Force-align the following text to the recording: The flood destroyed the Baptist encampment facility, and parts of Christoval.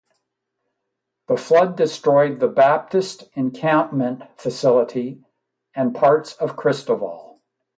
The 1.27 1.37
flood 1.37 1.77
destroyed 1.77 2.39
the 2.39 2.47
Baptist 2.47 3.29
encampment 3.35 4.23
facility, 4.35 5.23
and 5.75 5.93
parts 5.93 6.33
of 6.37 6.55
Christoval. 6.55 7.37